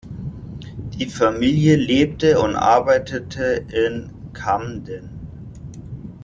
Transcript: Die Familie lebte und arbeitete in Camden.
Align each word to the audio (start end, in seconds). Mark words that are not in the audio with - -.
Die 0.95 1.05
Familie 1.05 1.75
lebte 1.75 2.39
und 2.39 2.55
arbeitete 2.55 3.63
in 3.71 4.09
Camden. 4.33 5.11